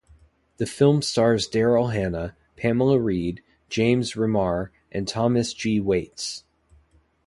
The 0.57 0.65
film 0.65 1.03
stars 1.03 1.47
Daryl 1.47 1.93
Hannah, 1.93 2.35
Pamela 2.55 2.99
Reed, 2.99 3.43
James 3.69 4.13
Remar, 4.13 4.71
and 4.91 5.07
Thomas 5.07 5.53
G. 5.53 5.79
Waites. 5.79 6.41